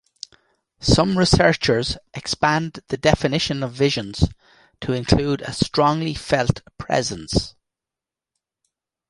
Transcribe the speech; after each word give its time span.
Some 0.79 1.15
researchers 1.15 1.95
expand 2.15 2.79
the 2.87 2.97
definition 2.97 3.61
of 3.61 3.73
visions 3.73 4.23
to 4.79 4.93
include 4.93 5.43
a 5.43 5.53
strongly 5.53 6.15
felt 6.15 6.63
presence. 6.79 7.53